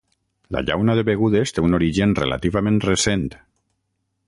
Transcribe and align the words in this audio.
La 0.55 0.63
llauna 0.69 0.95
de 0.99 1.03
begudes 1.09 1.53
té 1.57 1.65
un 1.67 1.79
origen 1.79 2.17
relativament 2.21 2.83
recent. 2.89 3.29